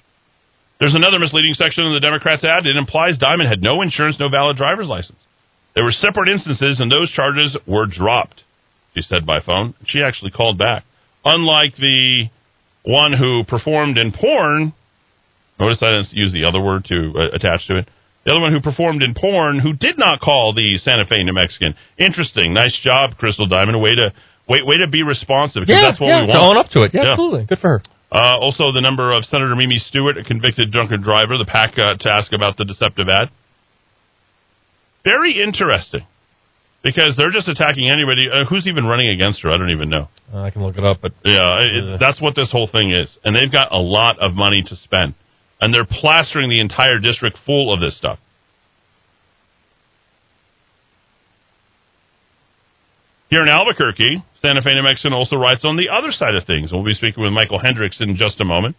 There's 0.80 0.96
another 0.96 1.20
misleading 1.20 1.54
section 1.54 1.86
in 1.86 1.94
the 1.94 2.00
Democrats' 2.00 2.44
ad. 2.44 2.66
It 2.66 2.76
implies 2.76 3.18
Diamond 3.18 3.48
had 3.50 3.62
no 3.62 3.82
insurance, 3.82 4.20
no 4.20 4.28
valid 4.30 4.58
driver's 4.58 4.88
license. 4.88 5.20
There 5.76 5.86
were 5.86 5.92
separate 5.92 6.30
instances, 6.30 6.80
and 6.80 6.92
those 6.92 7.12
charges 7.12 7.58
were 7.66 7.86
dropped. 7.86 8.44
She 8.96 9.02
said 9.02 9.26
by 9.26 9.40
phone. 9.40 9.74
She 9.86 10.04
actually 10.04 10.32
called 10.32 10.58
back. 10.58 10.84
Unlike 11.26 11.78
the 11.78 12.30
one 12.84 13.14
who 13.14 13.44
performed 13.46 13.98
in 13.98 14.12
porn, 14.12 14.74
notice 15.60 15.82
I 15.82 15.92
didn't 15.92 16.14
use 16.14 16.34
the 16.34 16.46
other 16.46 16.62
word 16.62 16.86
to 16.86 17.14
uh, 17.16 17.30
attach 17.34 17.66
to 17.68 17.78
it. 17.78 17.88
The 18.26 18.34
other 18.34 18.42
one 18.42 18.54
who 18.54 18.62
performed 18.62 19.04
in 19.04 19.14
porn, 19.14 19.60
who 19.60 19.74
did 19.74 19.98
not 19.98 20.22
call 20.22 20.54
the 20.54 20.78
Santa 20.78 21.06
Fe 21.06 21.24
New 21.24 21.34
Mexican. 21.34 21.76
Interesting, 21.98 22.54
nice 22.54 22.80
job, 22.82 23.18
Crystal 23.18 23.48
Diamond. 23.48 23.82
Way 23.82 23.96
to 23.96 24.14
way 24.48 24.60
way 24.64 24.78
to 24.78 24.88
be 24.92 25.04
responsive 25.04 25.62
because 25.66 25.82
yeah, 25.82 25.88
that's 25.90 26.00
what 26.00 26.08
yeah, 26.08 26.22
we 26.22 26.28
to 26.28 26.34
want. 26.40 26.56
own 26.56 26.58
up 26.58 26.70
to 26.72 26.84
it. 26.84 26.94
Yeah, 26.94 27.04
Yeah. 27.04 27.12
absolutely. 27.12 27.46
Good 27.46 27.60
for 27.60 27.80
her. 27.80 27.82
Uh, 28.12 28.36
also, 28.40 28.72
the 28.72 28.82
number 28.82 29.12
of 29.12 29.26
Senator 29.26 29.56
Mimi 29.56 29.80
Stewart, 29.80 30.18
a 30.18 30.24
convicted 30.24 30.72
drunken 30.72 31.02
driver, 31.02 31.38
the 31.38 31.46
pack 31.50 31.78
uh, 31.80 31.96
to 31.96 32.10
ask 32.14 32.32
about 32.32 32.58
the 32.58 32.66
deceptive 32.66 33.10
ad. 33.10 33.30
Very 35.04 35.42
interesting. 35.42 36.06
Because 36.84 37.16
they're 37.18 37.32
just 37.32 37.48
attacking 37.48 37.90
anybody. 37.90 38.28
Uh, 38.32 38.44
who's 38.46 38.68
even 38.68 38.86
running 38.86 39.08
against 39.10 39.42
her? 39.42 39.50
I 39.50 39.54
don't 39.54 39.72
even 39.72 39.90
know. 39.90 40.10
Uh, 40.34 40.42
I 40.42 40.50
can 40.52 40.62
look 40.64 40.78
it 40.78 40.84
up, 40.84 40.98
but 41.02 41.14
Yeah, 41.24 41.48
it, 41.64 41.98
that's 42.00 42.22
what 42.22 42.36
this 42.36 42.52
whole 42.52 42.68
thing 42.68 42.92
is. 42.92 43.18
And 43.24 43.34
they've 43.36 43.52
got 43.52 43.72
a 43.72 43.80
lot 43.80 44.20
of 44.20 44.34
money 44.34 44.62
to 44.68 44.76
spend. 44.76 45.16
And 45.62 45.74
they're 45.74 45.88
plastering 45.90 46.50
the 46.50 46.60
entire 46.60 47.00
district 47.00 47.38
full 47.46 47.74
of 47.74 47.80
this 47.80 47.98
stuff. 47.98 48.20
Here 53.30 53.42
in 53.42 53.48
Albuquerque, 53.50 54.24
Santa 54.46 54.62
Fe, 54.62 54.74
New 54.74 54.84
Mexico 54.84 55.16
also 55.16 55.38
writes 55.38 55.64
on 55.64 55.78
the 55.78 55.88
other 55.88 56.12
side 56.12 56.36
of 56.36 56.46
things. 56.46 56.72
We'll 56.72 56.84
be 56.84 56.94
speaking 56.94 57.24
with 57.24 57.32
Michael 57.32 57.60
Hendricks 57.60 58.02
in 58.02 58.18
just 58.18 58.42
a 58.42 58.46
moment. 58.46 58.76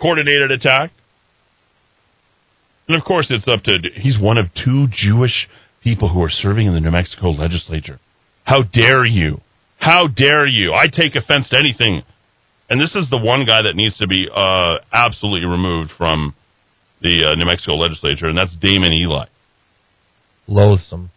Coordinated 0.00 0.50
attack. 0.50 0.90
And 2.88 2.96
of 2.96 3.04
course, 3.04 3.26
it's 3.30 3.46
up 3.46 3.62
to. 3.64 3.78
He's 3.94 4.18
one 4.18 4.38
of 4.38 4.46
two 4.64 4.86
Jewish 4.90 5.48
people 5.82 6.12
who 6.12 6.22
are 6.22 6.30
serving 6.30 6.66
in 6.66 6.72
the 6.72 6.80
New 6.80 6.90
Mexico 6.90 7.28
legislature. 7.28 8.00
How 8.44 8.62
dare 8.62 9.04
you? 9.04 9.40
How 9.78 10.06
dare 10.06 10.46
you? 10.46 10.72
I 10.72 10.86
take 10.86 11.14
offense 11.14 11.50
to 11.50 11.58
anything. 11.58 12.02
And 12.70 12.80
this 12.80 12.94
is 12.96 13.10
the 13.10 13.18
one 13.18 13.44
guy 13.44 13.60
that 13.62 13.76
needs 13.76 13.98
to 13.98 14.06
be 14.06 14.28
uh, 14.34 14.78
absolutely 14.92 15.46
removed 15.46 15.90
from 15.98 16.34
the 17.02 17.28
uh, 17.30 17.34
New 17.34 17.44
Mexico 17.44 17.74
legislature, 17.74 18.28
and 18.28 18.38
that's 18.38 18.54
Daymon 18.56 18.92
Ely. 18.92 19.26
loathsome. 20.46 21.10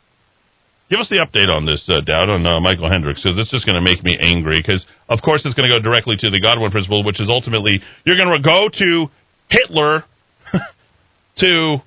Give 0.90 1.00
us 1.00 1.10
the 1.10 1.18
update 1.18 1.50
on 1.50 1.66
this, 1.66 1.82
uh, 1.90 2.02
Dowd, 2.06 2.30
on 2.30 2.46
uh, 2.46 2.60
Michael 2.60 2.90
Hendricks, 2.92 3.24
because 3.24 3.40
it's 3.40 3.50
just 3.50 3.66
going 3.66 3.76
to 3.76 3.82
make 3.82 4.04
me 4.04 4.16
angry. 4.22 4.58
Because, 4.58 4.86
of 5.10 5.20
course, 5.22 5.42
it's 5.44 5.56
going 5.56 5.68
to 5.70 5.74
go 5.80 5.82
directly 5.82 6.16
to 6.20 6.30
the 6.30 6.40
Godwin 6.40 6.70
principle, 6.72 7.04
which 7.04 7.20
is 7.20 7.28
ultimately 7.30 7.82
you're 8.06 8.18
going 8.18 8.32
to 8.32 8.42
go 8.44 8.70
to 8.70 9.08
Hitler 9.50 10.04
to 11.40 11.78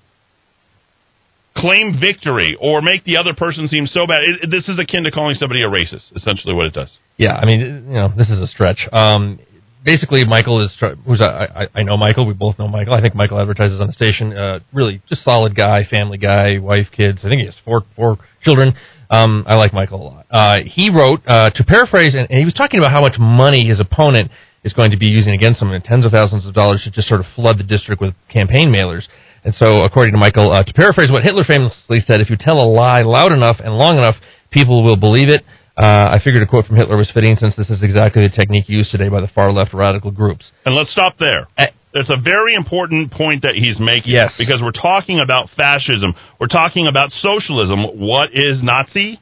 claim 1.56 1.94
victory 2.00 2.56
or 2.60 2.80
make 2.82 3.04
the 3.04 3.16
other 3.18 3.34
person 3.34 3.66
seem 3.68 3.86
so 3.86 4.06
bad. 4.06 4.20
It, 4.22 4.44
it- 4.44 4.50
this 4.50 4.68
is 4.68 4.78
akin 4.78 5.04
to 5.04 5.10
calling 5.10 5.34
somebody 5.34 5.60
a 5.62 5.66
racist, 5.70 6.14
essentially 6.14 6.54
what 6.54 6.66
it 6.66 6.74
does. 6.74 6.90
Yeah, 7.16 7.34
I 7.34 7.46
mean, 7.46 7.60
you 7.88 7.94
know, 7.98 8.08
this 8.16 8.30
is 8.30 8.40
a 8.40 8.46
stretch. 8.46 8.86
Um, 8.92 9.40
basically, 9.84 10.24
Michael 10.24 10.64
is 10.64 10.76
who's 11.06 11.20
I, 11.20 11.66
I 11.74 11.82
know 11.82 11.96
Michael. 11.96 12.26
We 12.26 12.34
both 12.34 12.58
know 12.58 12.68
Michael. 12.68 12.94
I 12.94 13.00
think 13.00 13.14
Michael 13.14 13.40
advertises 13.40 13.80
on 13.80 13.86
the 13.88 13.92
station. 13.92 14.32
Uh, 14.32 14.60
really, 14.72 15.02
just 15.08 15.24
solid 15.24 15.54
guy, 15.54 15.84
family 15.84 16.18
guy, 16.18 16.58
wife, 16.58 16.86
kids. 16.94 17.20
I 17.24 17.28
think 17.28 17.40
he 17.40 17.46
has 17.46 17.56
four 17.64 17.82
four 17.96 18.18
children. 18.42 18.74
Um, 19.10 19.44
I 19.46 19.56
like 19.56 19.72
Michael 19.72 20.02
a 20.02 20.04
lot. 20.04 20.26
Uh, 20.30 20.56
he 20.66 20.90
wrote 20.90 21.20
uh, 21.26 21.50
to 21.50 21.64
paraphrase, 21.64 22.14
and, 22.14 22.28
and 22.28 22.38
he 22.38 22.44
was 22.44 22.54
talking 22.54 22.78
about 22.78 22.92
how 22.92 23.00
much 23.00 23.16
money 23.18 23.66
his 23.66 23.80
opponent 23.80 24.30
is 24.64 24.72
going 24.74 24.90
to 24.90 24.98
be 24.98 25.06
using 25.06 25.32
against 25.32 25.62
him, 25.62 25.70
in 25.70 25.80
tens 25.80 26.04
of 26.04 26.12
thousands 26.12 26.44
of 26.44 26.52
dollars 26.52 26.82
to 26.84 26.90
just 26.90 27.08
sort 27.08 27.20
of 27.20 27.26
flood 27.34 27.58
the 27.58 27.64
district 27.64 28.02
with 28.02 28.14
campaign 28.28 28.68
mailers. 28.68 29.08
And 29.44 29.54
so, 29.54 29.82
according 29.82 30.12
to 30.12 30.18
Michael, 30.18 30.52
uh, 30.52 30.62
to 30.62 30.72
paraphrase 30.74 31.10
what 31.10 31.22
Hitler 31.22 31.44
famously 31.46 32.00
said, 32.00 32.20
if 32.20 32.28
you 32.28 32.36
tell 32.38 32.58
a 32.58 32.68
lie 32.68 33.02
loud 33.02 33.32
enough 33.32 33.56
and 33.60 33.72
long 33.72 33.96
enough, 33.96 34.16
people 34.50 34.84
will 34.84 34.98
believe 34.98 35.30
it. 35.30 35.44
Uh, 35.78 36.10
I 36.10 36.18
figured 36.22 36.42
a 36.42 36.46
quote 36.46 36.66
from 36.66 36.74
Hitler 36.74 36.96
was 36.96 37.08
fitting 37.14 37.36
since 37.36 37.54
this 37.54 37.70
is 37.70 37.84
exactly 37.84 38.22
the 38.26 38.34
technique 38.34 38.68
used 38.68 38.90
today 38.90 39.08
by 39.08 39.20
the 39.20 39.28
far 39.28 39.52
left 39.52 39.72
radical 39.72 40.10
groups. 40.10 40.50
And 40.66 40.74
let's 40.74 40.90
stop 40.90 41.18
there. 41.18 41.46
It's 41.94 42.10
a 42.10 42.20
very 42.20 42.54
important 42.54 43.12
point 43.12 43.42
that 43.42 43.54
he's 43.54 43.78
making. 43.78 44.10
Yes. 44.12 44.34
Because 44.36 44.60
we're 44.60 44.72
talking 44.74 45.20
about 45.20 45.50
fascism. 45.56 46.14
We're 46.40 46.48
talking 46.48 46.88
about 46.88 47.10
socialism. 47.12 47.84
What 47.98 48.30
is 48.32 48.60
Nazi? 48.62 49.20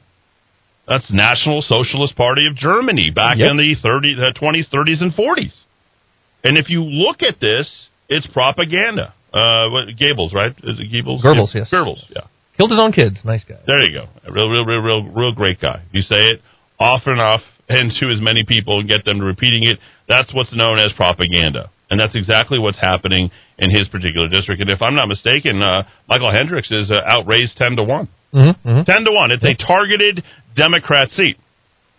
That's 0.87 1.11
National 1.11 1.61
Socialist 1.61 2.15
Party 2.15 2.47
of 2.47 2.55
Germany 2.55 3.11
back 3.13 3.37
Yep. 3.37 3.51
in 3.51 3.57
the 3.57 3.75
30s, 3.83 4.19
uh, 4.19 4.31
20s, 4.33 4.67
30s, 4.69 5.01
and 5.01 5.13
40s. 5.13 5.53
And 6.43 6.57
if 6.57 6.69
you 6.69 6.81
look 6.83 7.21
at 7.21 7.39
this, 7.39 7.69
it's 8.09 8.25
propaganda. 8.27 9.13
Uh, 9.33 9.69
Goebbels, 9.99 10.33
right? 10.33 10.53
Is 10.63 10.79
it 10.79 10.89
Goebbels? 10.91 11.21
Goebbels, 11.21 11.53
yes. 11.53 11.69
Goebbels, 11.71 12.03
yeah. 12.09 12.21
Killed 12.57 12.71
his 12.71 12.79
own 12.79 12.91
kids. 12.91 13.17
Nice 13.23 13.43
guy. 13.43 13.59
There 13.65 13.79
you 13.81 13.93
go. 13.93 14.09
A 14.25 14.31
real, 14.31 14.49
real, 14.49 14.65
real, 14.65 14.81
real, 14.81 15.03
real 15.03 15.33
great 15.33 15.61
guy. 15.61 15.83
You 15.91 16.01
say 16.01 16.27
it 16.27 16.41
often 16.79 17.13
enough 17.13 17.41
and 17.69 17.91
to 17.99 18.09
as 18.09 18.19
many 18.21 18.43
people 18.45 18.79
and 18.79 18.89
get 18.89 19.05
them 19.05 19.19
to 19.19 19.25
repeating 19.25 19.63
it. 19.63 19.77
That's 20.07 20.33
what's 20.33 20.55
known 20.55 20.79
as 20.79 20.91
propaganda. 20.95 21.69
And 21.89 21.99
that's 21.99 22.15
exactly 22.15 22.59
what's 22.59 22.79
happening 22.79 23.31
in 23.59 23.69
his 23.69 23.87
particular 23.87 24.27
district. 24.27 24.61
And 24.61 24.71
if 24.71 24.81
I'm 24.81 24.95
not 24.95 25.07
mistaken, 25.07 25.61
uh, 25.61 25.83
Michael 26.09 26.31
Hendricks 26.31 26.71
is 26.71 26.91
uh, 26.91 27.01
outraised 27.05 27.55
10 27.57 27.77
to 27.77 27.83
1. 27.83 28.09
Mm-hmm, 28.33 28.69
mm-hmm. 28.69 28.83
10 28.83 29.03
to 29.05 29.11
1. 29.11 29.31
It's 29.31 29.45
a 29.45 29.55
targeted 29.55 30.23
Democrat 30.55 31.09
seat. 31.11 31.37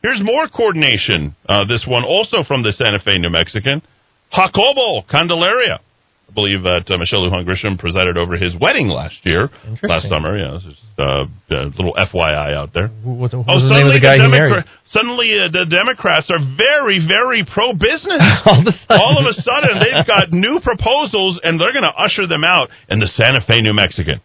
Here's 0.02 0.20
more 0.22 0.46
coordination. 0.48 1.34
Uh, 1.48 1.64
this 1.66 1.84
one 1.88 2.04
also 2.04 2.44
from 2.46 2.62
the 2.62 2.72
Santa 2.72 3.00
Fe, 3.00 3.18
New 3.18 3.30
Mexican. 3.30 3.82
Jacobo 4.30 5.02
Candelaria. 5.10 5.80
I 6.28 6.32
believe 6.36 6.62
that 6.68 6.84
uh, 6.92 7.00
Michelle 7.00 7.24
Lujan 7.24 7.48
Grisham 7.48 7.78
presided 7.80 8.20
over 8.20 8.36
his 8.36 8.52
wedding 8.60 8.88
last 8.92 9.16
year, 9.24 9.48
last 9.82 10.12
summer. 10.12 10.36
Yeah, 10.36 10.60
this 10.60 10.76
is 10.76 10.78
uh, 11.00 11.24
a 11.56 11.72
little 11.72 11.96
FYI 11.96 12.52
out 12.52 12.76
there. 12.76 12.88
What, 13.00 13.32
what 13.32 13.48
Oh, 13.48 13.56
was 13.56 13.64
the 13.64 13.72
name 13.80 13.88
of 13.88 13.96
the 13.96 14.04
guy 14.04 14.20
he 14.20 14.28
married? 14.28 14.68
Suddenly 14.92 15.32
uh, 15.40 15.48
the 15.48 15.64
Democrats 15.64 16.28
are 16.28 16.38
very, 16.52 17.00
very 17.00 17.48
pro-business. 17.48 18.20
All 18.46 18.60
of 18.60 18.68
a 18.68 18.76
sudden. 18.76 19.00
All 19.00 19.16
of 19.16 19.24
a 19.24 19.34
sudden, 19.40 19.80
they've 19.80 20.04
got 20.04 20.28
new 20.28 20.60
proposals, 20.60 21.40
and 21.42 21.56
they're 21.56 21.72
going 21.72 21.88
to 21.88 21.96
usher 21.96 22.28
them 22.28 22.44
out 22.44 22.68
in 22.92 23.00
the 23.00 23.08
Santa 23.08 23.40
Fe, 23.40 23.64
New 23.64 23.72
Mexican. 23.72 24.20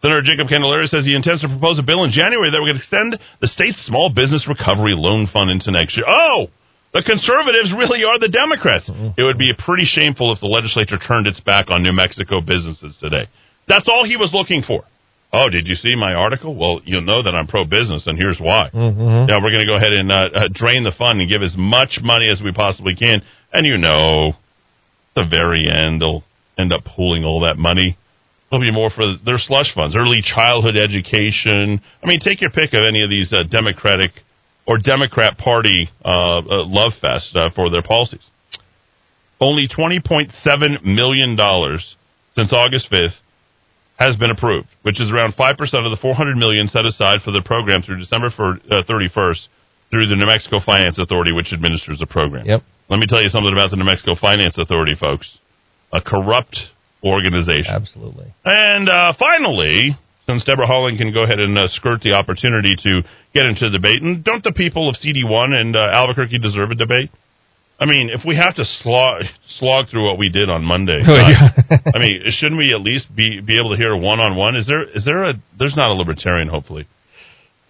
Senator 0.00 0.24
Jacob 0.24 0.48
Candelaria 0.48 0.88
says 0.88 1.04
he 1.04 1.16
intends 1.16 1.42
to 1.44 1.48
propose 1.52 1.76
a 1.78 1.84
bill 1.84 2.04
in 2.04 2.12
January 2.16 2.48
that 2.52 2.60
would 2.64 2.76
extend 2.76 3.16
the 3.44 3.48
state's 3.48 3.80
small 3.84 4.08
business 4.08 4.48
recovery 4.48 4.92
loan 4.96 5.28
fund 5.28 5.50
into 5.52 5.68
next 5.72 5.96
year. 5.96 6.06
Oh, 6.08 6.48
the 6.96 7.04
conservatives 7.04 7.76
really 7.76 8.08
are 8.08 8.16
the 8.16 8.32
Democrats. 8.32 8.88
It 8.88 9.22
would 9.22 9.36
be 9.36 9.52
pretty 9.52 9.84
shameful 9.84 10.32
if 10.32 10.40
the 10.40 10.48
legislature 10.48 10.96
turned 10.96 11.28
its 11.28 11.40
back 11.44 11.68
on 11.68 11.84
New 11.84 11.92
Mexico 11.92 12.40
businesses 12.40 12.96
today. 12.96 13.28
That's 13.68 13.84
all 13.84 14.08
he 14.08 14.16
was 14.16 14.32
looking 14.32 14.64
for. 14.64 14.88
Oh, 15.28 15.52
did 15.52 15.68
you 15.68 15.76
see 15.76 15.92
my 15.92 16.14
article? 16.14 16.56
Well, 16.56 16.80
you'll 16.88 17.04
know 17.04 17.20
that 17.20 17.36
I'm 17.36 17.46
pro-business, 17.46 18.06
and 18.08 18.16
here's 18.16 18.40
why. 18.40 18.70
Mm-hmm. 18.72 19.28
Yeah, 19.28 19.36
we're 19.44 19.52
going 19.52 19.66
to 19.66 19.68
go 19.68 19.76
ahead 19.76 19.92
and 19.92 20.08
uh, 20.08 20.16
uh, 20.16 20.48
drain 20.48 20.88
the 20.88 20.96
fund 20.96 21.20
and 21.20 21.28
give 21.28 21.42
as 21.44 21.52
much 21.58 22.00
money 22.00 22.32
as 22.32 22.40
we 22.40 22.52
possibly 22.56 22.96
can. 22.96 23.20
And 23.52 23.66
you 23.66 23.76
know, 23.76 24.32
at 24.32 25.14
the 25.20 25.26
very 25.28 25.68
end, 25.68 26.00
they'll 26.00 26.24
end 26.56 26.72
up 26.72 26.88
pooling 26.88 27.24
all 27.28 27.44
that 27.44 27.58
money. 27.58 27.98
It'll 28.48 28.64
be 28.64 28.72
more 28.72 28.88
for 28.88 29.20
their 29.20 29.36
slush 29.36 29.74
funds, 29.74 29.92
early 29.92 30.22
childhood 30.24 30.80
education. 30.80 31.82
I 32.00 32.06
mean, 32.06 32.20
take 32.24 32.40
your 32.40 32.54
pick 32.54 32.72
of 32.72 32.80
any 32.88 33.04
of 33.04 33.10
these 33.10 33.28
uh, 33.34 33.42
Democratic 33.42 34.12
or 34.66 34.78
Democrat 34.78 35.38
Party 35.38 35.88
uh, 36.04 36.38
uh, 36.38 36.42
love 36.66 36.92
fest 37.00 37.34
uh, 37.36 37.50
for 37.54 37.70
their 37.70 37.82
policies. 37.82 38.24
Only 39.40 39.68
$20.7 39.68 40.84
million 40.84 41.36
since 42.34 42.52
August 42.52 42.90
5th 42.90 43.16
has 43.98 44.16
been 44.16 44.30
approved, 44.30 44.68
which 44.82 45.00
is 45.00 45.10
around 45.10 45.34
5% 45.36 45.50
of 45.50 45.90
the 45.90 45.98
400 46.00 46.36
million 46.36 46.68
set 46.68 46.84
aside 46.84 47.20
for 47.24 47.30
the 47.30 47.42
program 47.44 47.82
through 47.82 47.98
December 47.98 48.28
uh, 48.28 48.82
31st 48.88 49.48
through 49.90 50.08
the 50.08 50.16
New 50.16 50.26
Mexico 50.26 50.58
Finance 50.64 50.98
Authority, 50.98 51.32
which 51.32 51.52
administers 51.52 51.98
the 51.98 52.06
program. 52.06 52.44
Yep. 52.44 52.62
Let 52.88 52.98
me 52.98 53.06
tell 53.06 53.22
you 53.22 53.30
something 53.30 53.52
about 53.52 53.70
the 53.70 53.76
New 53.76 53.84
Mexico 53.84 54.14
Finance 54.20 54.58
Authority, 54.58 54.94
folks. 54.98 55.38
A 55.92 56.00
corrupt 56.00 56.56
organization. 57.04 57.70
Absolutely. 57.70 58.34
And 58.44 58.88
uh, 58.88 59.12
finally, 59.18 59.96
since 60.26 60.44
Deborah 60.44 60.66
Haaland 60.66 60.98
can 60.98 61.12
go 61.12 61.22
ahead 61.22 61.38
and 61.38 61.56
uh, 61.56 61.68
skirt 61.68 62.02
the 62.02 62.14
opportunity 62.14 62.74
to 62.82 63.02
get 63.34 63.46
into 63.46 63.70
the 63.70 63.78
debate, 63.78 64.02
and 64.02 64.24
don't 64.24 64.42
the 64.42 64.52
people 64.52 64.88
of 64.88 64.96
CD1 64.96 65.54
and 65.54 65.76
uh, 65.76 65.90
Albuquerque 65.92 66.38
deserve 66.38 66.70
a 66.70 66.74
debate? 66.74 67.10
I 67.78 67.84
mean, 67.84 68.08
if 68.08 68.22
we 68.26 68.36
have 68.36 68.54
to 68.56 68.64
slog, 68.64 69.22
slog 69.58 69.88
through 69.90 70.08
what 70.08 70.18
we 70.18 70.30
did 70.30 70.48
on 70.48 70.64
Monday, 70.64 70.98
Oh, 71.06 71.14
yeah. 71.14 71.52
I 71.94 71.98
mean, 71.98 72.22
shouldn't 72.38 72.58
we 72.58 72.72
at 72.74 72.80
least 72.80 73.14
be 73.14 73.40
be 73.40 73.56
able 73.56 73.70
to 73.70 73.76
hear 73.76 73.92
a 73.92 73.98
one 73.98 74.18
on 74.18 74.34
one? 74.36 74.56
Is 74.56 74.66
there 74.66 74.88
is 74.88 75.04
there 75.04 75.24
a 75.24 75.34
there's 75.58 75.76
not 75.76 75.90
a 75.90 75.94
libertarian 75.94 76.48
hopefully 76.48 76.88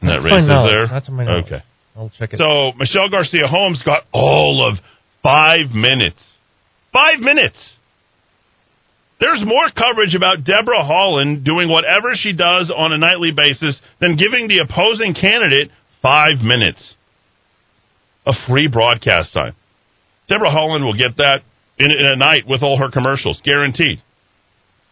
in 0.01 0.09
that 0.09 0.15
to 0.19 0.23
race? 0.23 0.33
Is 0.39 0.47
there? 0.73 0.87
Not 0.87 1.05
to 1.07 1.11
my 1.13 1.25
knowledge. 1.25 1.47
Okay. 1.47 1.63
I'll 1.97 2.13
check 2.17 2.33
it. 2.33 2.39
So 2.39 2.73
Michelle 2.79 3.09
Garcia 3.11 3.49
Holmes 3.49 3.83
got 3.85 4.05
all 4.13 4.65
of 4.71 4.79
five 5.23 5.75
minutes. 5.75 6.23
Five 6.93 7.19
minutes. 7.19 7.59
There's 9.19 9.43
more 9.47 9.71
coverage 9.73 10.15
about 10.15 10.45
Deborah 10.45 10.85
Haaland 10.85 11.45
doing 11.45 11.71
whatever 11.71 12.13
she 12.15 12.33
does 12.33 12.71
on 12.75 12.93
a 12.93 12.99
nightly 12.99 13.33
basis 13.33 13.81
than 14.01 14.17
giving 14.17 14.49
the 14.49 14.61
opposing 14.61 15.15
candidate 15.15 15.71
five 16.03 16.45
minutes 16.45 16.95
of 18.27 18.35
free 18.47 18.69
broadcast 18.69 19.33
time. 19.33 19.55
Deborah 20.29 20.51
Haaland 20.51 20.85
will 20.85 20.99
get 20.99 21.17
that 21.17 21.41
in, 21.79 21.91
in 21.91 22.07
a 22.13 22.17
night 22.17 22.45
with 22.47 22.63
all 22.63 22.77
her 22.77 22.91
commercials, 22.91 23.41
guaranteed. 23.45 24.03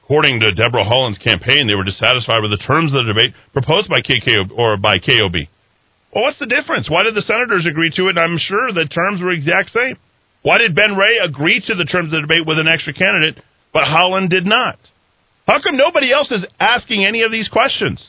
According 0.05 0.41
to 0.41 0.55
Deborah 0.55 0.85
Haaland's 0.85 1.19
campaign, 1.19 1.67
they 1.67 1.75
were 1.75 1.85
dissatisfied 1.85 2.41
with 2.41 2.53
the 2.53 2.65
terms 2.65 2.93
of 2.95 3.05
the 3.05 3.13
debate 3.13 3.35
proposed 3.53 3.89
by 3.89 4.01
KKO 4.01 4.53
or 4.57 4.77
by 4.77 4.99
KOB. 4.99 5.49
Well, 6.15 6.25
what's 6.25 6.39
the 6.39 6.47
difference? 6.47 6.89
Why 6.89 7.03
did 7.03 7.17
the 7.17 7.27
senators 7.27 7.67
agree 7.67 7.91
to 7.97 8.09
it? 8.09 8.17
I'm 8.17 8.39
sure 8.39 8.73
the 8.73 8.87
terms 8.87 9.21
were 9.21 9.33
exact 9.33 9.71
same. 9.71 9.97
Why 10.43 10.59
did 10.59 10.77
Ben 10.77 10.95
Ray 10.97 11.19
agree 11.19 11.61
to 11.67 11.75
the 11.75 11.85
terms 11.85 12.13
of 12.13 12.21
the 12.21 12.29
debate 12.29 12.47
with 12.47 12.59
an 12.59 12.69
extra 12.69 12.93
candidate, 12.93 13.43
but 13.75 13.85
Haaland 13.85 14.31
did 14.31 14.47
not? 14.47 14.79
How 15.47 15.61
come 15.61 15.77
nobody 15.77 16.13
else 16.13 16.31
is 16.31 16.47
asking 16.59 17.05
any 17.05 17.23
of 17.23 17.31
these 17.31 17.49
questions? 17.49 18.01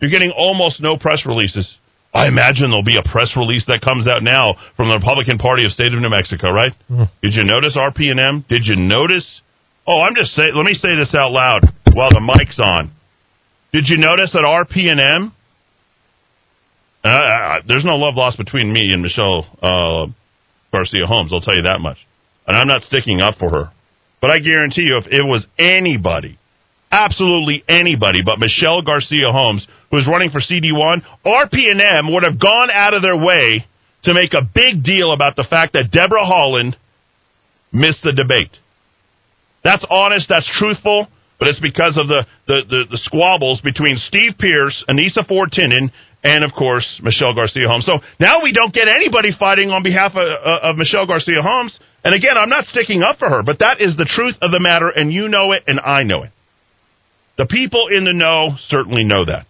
You're 0.00 0.12
getting 0.12 0.30
almost 0.30 0.80
no 0.80 0.96
press 0.96 1.24
releases. 1.26 1.66
I 2.12 2.28
imagine 2.28 2.70
there'll 2.70 2.84
be 2.84 2.98
a 2.98 3.08
press 3.10 3.34
release 3.36 3.64
that 3.66 3.80
comes 3.80 4.06
out 4.06 4.22
now 4.22 4.54
from 4.76 4.88
the 4.90 4.96
Republican 4.96 5.38
Party 5.38 5.64
of 5.64 5.72
State 5.72 5.92
of 5.92 6.00
New 6.00 6.10
Mexico, 6.10 6.50
right? 6.52 6.72
Did 7.22 7.34
you 7.34 7.44
notice 7.44 7.76
RPNM? 7.76 8.46
Did 8.48 8.62
you 8.64 8.76
notice? 8.76 9.26
Oh, 9.86 10.00
I'm 10.00 10.14
just 10.14 10.34
saying. 10.34 10.50
Let 10.54 10.64
me 10.66 10.74
say 10.74 10.94
this 10.96 11.14
out 11.14 11.32
loud 11.32 11.62
while 11.94 12.10
the 12.10 12.20
mic's 12.20 12.58
on. 12.58 12.92
Did 13.72 13.84
you 13.86 13.98
notice 13.98 14.30
that 14.32 14.42
RPNM? 14.42 15.32
Uh, 17.02 17.08
uh, 17.08 17.60
there's 17.66 17.84
no 17.84 17.96
love 17.96 18.14
lost 18.16 18.36
between 18.36 18.72
me 18.72 18.90
and 18.92 19.02
Michelle 19.02 19.46
uh, 19.62 20.06
Garcia 20.72 21.06
Holmes. 21.06 21.32
I'll 21.32 21.40
tell 21.40 21.56
you 21.56 21.62
that 21.62 21.80
much. 21.80 21.96
And 22.46 22.56
I'm 22.56 22.66
not 22.66 22.82
sticking 22.82 23.22
up 23.22 23.38
for 23.38 23.50
her. 23.50 23.70
But 24.20 24.30
I 24.30 24.38
guarantee 24.38 24.82
you, 24.86 24.98
if 24.98 25.06
it 25.06 25.24
was 25.24 25.46
anybody, 25.58 26.38
absolutely 26.90 27.64
anybody, 27.68 28.20
but 28.24 28.38
Michelle 28.38 28.82
Garcia 28.82 29.32
Holmes, 29.32 29.66
who's 29.90 30.06
running 30.06 30.30
for 30.30 30.40
CD1, 30.40 31.02
RPNM 31.24 32.12
would 32.12 32.24
have 32.24 32.38
gone 32.38 32.70
out 32.70 32.94
of 32.94 33.02
their 33.02 33.16
way 33.16 33.66
to 34.04 34.14
make 34.14 34.32
a 34.34 34.42
big 34.42 34.82
deal 34.82 35.12
about 35.12 35.36
the 35.36 35.46
fact 35.48 35.72
that 35.72 35.90
Deborah 35.90 36.24
Haaland 36.24 36.74
missed 37.72 38.02
the 38.02 38.12
debate. 38.12 38.50
That's 39.64 39.84
honest. 39.90 40.26
That's 40.28 40.48
truthful. 40.58 41.08
But 41.38 41.48
it's 41.48 41.60
because 41.60 41.96
of 41.96 42.06
the, 42.08 42.26
the, 42.46 42.60
the, 42.68 42.80
the 42.90 43.00
squabbles 43.00 43.62
between 43.62 43.96
Steve 43.96 44.36
Pearce, 44.38 44.84
Anissa 44.88 45.26
Ford 45.26 45.50
Tinnin, 45.50 45.90
and 46.22 46.44
of 46.44 46.52
course 46.52 47.00
Michelle 47.02 47.34
Garcia 47.34 47.64
Holmes. 47.66 47.86
So 47.86 48.00
now 48.20 48.42
we 48.42 48.52
don't 48.52 48.74
get 48.74 48.88
anybody 48.88 49.30
fighting 49.38 49.70
on 49.70 49.82
behalf 49.82 50.12
of, 50.12 50.20
of 50.20 50.76
Michelle 50.76 51.06
Garcia 51.06 51.40
Holmes. 51.40 51.78
And 52.04 52.14
again, 52.14 52.36
I'm 52.38 52.48
not 52.48 52.64
sticking 52.66 53.02
up 53.02 53.18
for 53.18 53.28
her, 53.28 53.42
but 53.42 53.58
that 53.60 53.80
is 53.80 53.96
the 53.96 54.08
truth 54.08 54.36
of 54.40 54.50
the 54.52 54.60
matter, 54.60 54.88
and 54.88 55.12
you 55.12 55.28
know 55.28 55.52
it, 55.52 55.64
and 55.66 55.78
I 55.80 56.02
know 56.02 56.22
it. 56.22 56.30
The 57.36 57.46
people 57.46 57.88
in 57.88 58.04
the 58.04 58.12
know 58.12 58.56
certainly 58.68 59.04
know 59.04 59.24
that. 59.24 59.46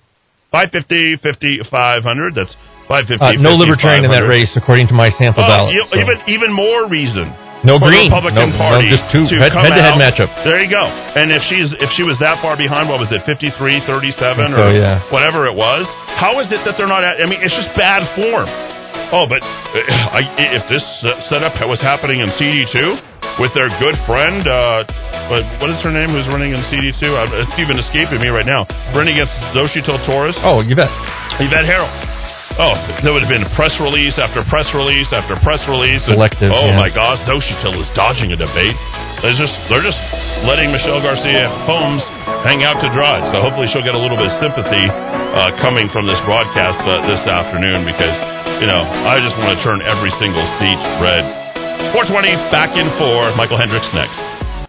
550, 0.51 1.23
50, 1.23 1.61
500. 1.71 2.35
That's 2.35 2.55
550. 2.91 3.23
Uh, 3.23 3.39
no 3.39 3.55
50, 3.55 3.63
libertarian 3.63 4.03
in 4.05 4.11
that 4.11 4.27
race, 4.27 4.51
according 4.59 4.91
to 4.91 4.95
my 4.95 5.11
sample 5.15 5.47
ballot. 5.47 5.75
you- 5.75 5.87
so. 5.91 5.99
even 5.99 6.17
even 6.27 6.51
more 6.53 6.91
reason. 6.91 7.31
No 7.63 7.79
green. 7.79 8.09
Republican 8.09 8.51
No- 8.51 8.57
no, 8.57 8.71
Party 8.73 8.89
just 8.89 9.05
two 9.13 9.29
to 9.29 9.37
head- 9.37 9.53
come 9.53 9.63
head-to-head 9.63 9.95
matchup. 10.01 10.33
There 10.49 10.59
you 10.65 10.71
go. 10.71 10.81
And 10.81 11.31
if 11.31 11.43
she's 11.47 11.71
if 11.79 11.91
she 11.95 12.03
was 12.03 12.19
that 12.19 12.41
far 12.43 12.57
behind, 12.57 12.89
what 12.89 12.99
was 12.99 13.13
it, 13.13 13.23
53, 13.29 13.79
37, 13.87 14.55
or 14.55 14.73
yeah. 14.73 15.05
whatever 15.13 15.47
it 15.47 15.55
was? 15.55 15.87
How 16.19 16.41
is 16.41 16.51
it 16.51 16.65
that 16.65 16.75
they're 16.79 16.89
not? 16.91 17.05
At, 17.05 17.21
I 17.21 17.27
mean, 17.29 17.39
it's 17.43 17.55
just 17.55 17.71
bad 17.77 18.03
form. 18.17 18.49
Oh, 19.11 19.27
but 19.27 19.43
I, 19.43 20.23
if 20.39 20.65
this 20.71 20.85
setup 21.27 21.59
was 21.67 21.83
happening 21.83 22.23
in 22.23 22.31
CD2 22.39 23.43
with 23.43 23.51
their 23.59 23.67
good 23.83 23.99
friend, 24.07 24.47
uh, 24.47 24.87
what, 25.27 25.43
what 25.59 25.69
is 25.75 25.83
her 25.83 25.91
name 25.91 26.15
who's 26.15 26.31
running 26.31 26.55
in 26.55 26.63
CD2? 26.71 27.03
Uh, 27.11 27.43
it's 27.43 27.57
even 27.59 27.75
escaping 27.79 28.23
me 28.23 28.31
right 28.31 28.47
now. 28.47 28.63
Running 28.95 29.19
against 29.19 29.35
Xochitl 29.51 29.99
Torres. 30.07 30.39
Oh, 30.47 30.63
Yvette. 30.63 30.91
Yvette 31.43 31.67
Herrell. 31.67 31.91
Oh, 32.59 32.75
there 33.03 33.15
would 33.15 33.23
have 33.25 33.33
been 33.33 33.47
press 33.57 33.73
release 33.81 34.15
after 34.21 34.43
press 34.51 34.69
release 34.75 35.07
after 35.15 35.39
press 35.41 35.63
release. 35.71 36.03
Selective. 36.05 36.51
oh 36.53 36.69
yeah. 36.69 36.77
my 36.77 36.91
gosh, 36.91 37.17
Xochitl 37.25 37.79
is 37.79 37.89
dodging 37.97 38.35
a 38.35 38.39
debate. 38.39 38.77
They're 39.23 39.39
just 39.39 39.55
they're 39.71 39.87
just 39.87 39.97
letting 40.45 40.69
Michelle 40.69 41.01
Garcia 41.01 41.47
Holmes 41.65 42.03
hang 42.45 42.67
out 42.67 42.83
to 42.83 42.91
dry. 42.93 43.23
So 43.33 43.41
hopefully 43.41 43.71
she'll 43.73 43.87
get 43.87 43.95
a 43.95 44.03
little 44.03 44.19
bit 44.19 44.29
of 44.29 44.37
sympathy 44.43 44.83
uh, 44.91 45.57
coming 45.63 45.89
from 45.95 46.05
this 46.11 46.19
broadcast 46.27 46.85
uh, 46.85 47.01
this 47.07 47.23
afternoon 47.33 47.87
because 47.87 48.13
you 48.61 48.69
know 48.69 48.85
I 48.85 49.17
just 49.19 49.37
want 49.41 49.57
to 49.57 49.59
turn 49.65 49.81
every 49.83 50.13
single 50.21 50.45
seat 50.61 50.81
red. 51.01 51.25
420 51.97 52.31
back 52.53 52.77
in 52.77 52.87
four. 53.01 53.35
Michael 53.35 53.57
Hendricks 53.57 53.89
next. 53.97 54.40